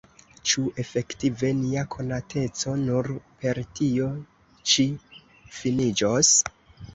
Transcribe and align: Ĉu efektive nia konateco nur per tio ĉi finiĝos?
Ĉu 0.51 0.61
efektive 0.83 1.51
nia 1.57 1.83
konateco 1.95 2.73
nur 2.85 3.11
per 3.43 3.61
tio 3.81 4.09
ĉi 4.73 4.87
finiĝos? 5.61 6.35